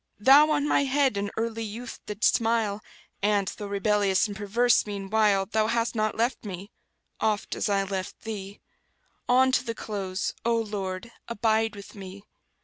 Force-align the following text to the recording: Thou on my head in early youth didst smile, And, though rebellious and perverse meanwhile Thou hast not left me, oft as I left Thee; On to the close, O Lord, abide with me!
Thou 0.17 0.49
on 0.49 0.67
my 0.67 0.85
head 0.85 1.15
in 1.15 1.29
early 1.37 1.63
youth 1.63 1.99
didst 2.07 2.33
smile, 2.33 2.81
And, 3.21 3.49
though 3.57 3.67
rebellious 3.67 4.27
and 4.27 4.35
perverse 4.35 4.87
meanwhile 4.87 5.45
Thou 5.45 5.67
hast 5.67 5.93
not 5.93 6.17
left 6.17 6.43
me, 6.43 6.71
oft 7.19 7.53
as 7.53 7.69
I 7.69 7.83
left 7.83 8.21
Thee; 8.21 8.59
On 9.29 9.51
to 9.51 9.63
the 9.63 9.75
close, 9.75 10.33
O 10.43 10.55
Lord, 10.57 11.11
abide 11.27 11.75
with 11.75 11.93
me! 11.93 12.23